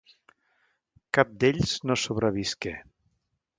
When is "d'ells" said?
1.45-1.75